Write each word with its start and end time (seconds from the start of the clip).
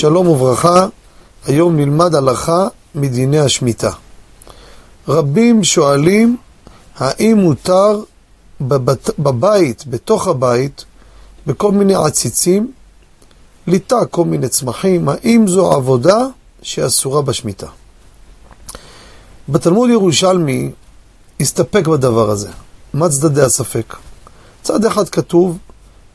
שלום 0.00 0.28
וברכה, 0.28 0.86
היום 1.46 1.76
נלמד 1.76 2.14
הלכה 2.14 2.68
מדיני 2.94 3.38
השמיטה. 3.38 3.90
רבים 5.08 5.64
שואלים 5.64 6.36
האם 6.96 7.38
מותר 7.38 8.02
בבת, 8.60 9.10
בבית, 9.18 9.84
בתוך 9.86 10.28
הבית, 10.28 10.84
בכל 11.46 11.72
מיני 11.72 11.94
עציצים, 11.94 12.72
ליטה 13.66 14.06
כל 14.06 14.24
מיני 14.24 14.48
צמחים, 14.48 15.08
האם 15.08 15.48
זו 15.48 15.72
עבודה 15.72 16.26
שאסורה 16.62 17.22
בשמיטה? 17.22 17.66
בתלמוד 19.48 19.90
ירושלמי 19.90 20.70
הסתפק 21.40 21.86
בדבר 21.86 22.30
הזה. 22.30 22.48
מה 22.94 23.08
צדדי 23.08 23.42
הספק? 23.42 23.96
צד 24.62 24.84
אחד 24.84 25.08
כתוב, 25.08 25.58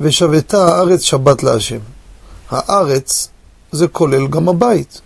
ושבתה 0.00 0.66
הארץ 0.66 1.00
שבת 1.00 1.42
להשם. 1.42 1.78
הארץ 2.50 3.31
זה 3.72 3.88
כולל 3.88 4.26
גם 4.26 4.48
הבית. 4.48 5.00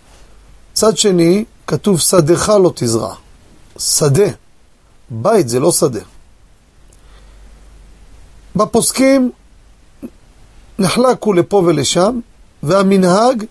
צד 0.72 0.96
שני, 0.96 1.44
כתוב 1.66 2.00
שדך 2.00 2.48
לא 2.48 2.72
תזרע. 2.74 3.14
שדה. 3.78 4.28
בית 5.10 5.48
זה 5.48 5.60
לא 5.60 5.72
שדה. 5.72 6.00
בפוסקים 8.56 9.30
נחלקו 10.78 11.32
לפה 11.32 11.62
ולשם, 11.66 12.20
והמנהג, 12.62 13.44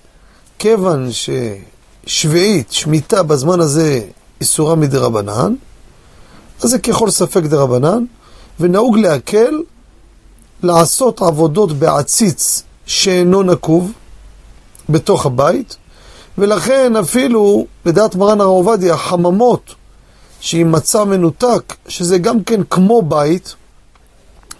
כיוון 0.59 1.09
ששביעית, 1.11 2.71
שמיטה 2.71 3.23
בזמן 3.23 3.59
הזה 3.59 4.01
איסורה 4.41 4.75
מדרבנן, 4.75 5.53
אז 6.61 6.69
זה 6.69 6.79
ככל 6.79 7.09
ספק 7.09 7.43
דרבנן, 7.43 8.05
ונהוג 8.59 8.97
להקל 8.97 9.61
לעשות 10.63 11.21
עבודות 11.21 11.71
בעציץ 11.71 12.63
שאינו 12.85 13.43
נקוב 13.43 13.91
בתוך 14.89 15.25
הבית, 15.25 15.77
ולכן 16.37 16.95
אפילו, 16.95 17.65
לדעת 17.85 18.15
מרן 18.15 18.41
הרב 18.41 18.49
עובדיה, 18.49 18.97
חממות 18.97 19.75
שעם 20.39 20.71
מצע 20.71 21.03
מנותק, 21.03 21.75
שזה 21.87 22.17
גם 22.17 22.43
כן 22.43 22.61
כמו 22.69 23.01
בית, 23.01 23.55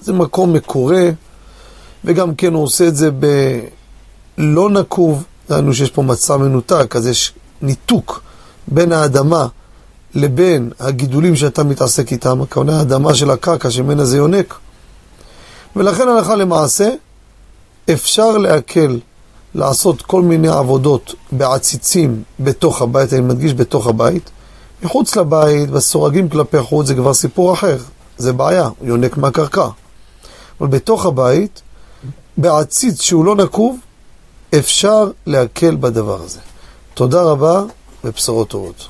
זה 0.01 0.13
מקום 0.13 0.53
מקורה, 0.53 1.09
וגם 2.05 2.35
כן 2.35 2.53
הוא 2.53 2.63
עושה 2.63 2.87
את 2.87 2.95
זה 2.95 3.09
בלא 4.37 4.69
נקוב, 4.69 5.23
דהיינו 5.49 5.73
שיש 5.73 5.91
פה 5.91 6.01
מצע 6.01 6.37
מנותק, 6.37 6.95
אז 6.95 7.07
יש 7.07 7.33
ניתוק 7.61 8.21
בין 8.67 8.91
האדמה 8.91 9.47
לבין 10.13 10.71
הגידולים 10.79 11.35
שאתה 11.35 11.63
מתעסק 11.63 12.11
איתם, 12.11 12.41
הכוונה 12.41 12.79
האדמה 12.79 13.15
של 13.15 13.31
הקרקע 13.31 13.71
שממנה 13.71 14.05
זה 14.05 14.17
יונק. 14.17 14.55
ולכן 15.75 16.07
הלכה 16.07 16.35
למעשה, 16.35 16.89
אפשר 17.93 18.37
להקל 18.37 18.99
לעשות 19.55 20.01
כל 20.01 20.21
מיני 20.21 20.47
עבודות 20.47 21.15
בעציצים 21.31 22.23
בתוך 22.39 22.81
הבית, 22.81 23.13
אני 23.13 23.21
מדגיש 23.21 23.53
בתוך 23.53 23.87
הבית. 23.87 24.29
מחוץ 24.83 25.15
לבית, 25.15 25.69
בסורגים 25.69 26.29
כלפי 26.29 26.59
חוץ, 26.61 26.87
זה 26.87 26.95
כבר 26.95 27.13
סיפור 27.13 27.53
אחר, 27.53 27.77
זה 28.17 28.33
בעיה, 28.33 28.69
יונק 28.81 29.17
מהקרקע. 29.17 29.67
אבל 30.61 30.67
בתוך 30.67 31.05
הבית, 31.05 31.61
בעציץ 32.37 33.01
שהוא 33.01 33.25
לא 33.25 33.35
נקוב, 33.35 33.77
אפשר 34.59 35.09
להקל 35.25 35.75
בדבר 35.75 36.21
הזה. 36.21 36.39
תודה 36.93 37.21
רבה 37.21 37.63
ובשורות 38.03 38.47
טובות. 38.49 38.87